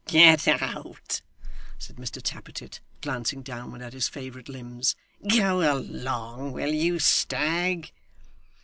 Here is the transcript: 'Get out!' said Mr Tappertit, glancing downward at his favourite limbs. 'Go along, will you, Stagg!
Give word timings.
'Get 0.07 0.47
out!' 0.47 1.21
said 1.77 1.97
Mr 1.97 2.19
Tappertit, 2.23 2.79
glancing 3.03 3.43
downward 3.43 3.83
at 3.83 3.93
his 3.93 4.07
favourite 4.07 4.49
limbs. 4.49 4.95
'Go 5.29 5.61
along, 5.61 6.53
will 6.53 6.71
you, 6.73 6.97
Stagg! 6.97 7.91